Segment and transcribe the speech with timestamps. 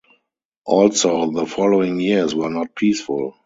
[0.65, 3.35] Also the following years were not peaceful.